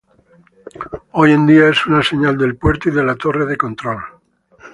Hoy 1.11 1.31
en 1.31 1.45
día 1.45 1.69
es 1.69 1.85
una 1.85 2.01
señal 2.01 2.35
del 2.35 2.57
puerto 2.57 2.89
y 2.89 2.91
de 2.91 3.03
la 3.03 3.15
torre 3.15 3.45
de 3.45 3.55
control. 3.55 4.01